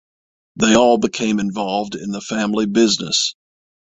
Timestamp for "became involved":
0.97-1.93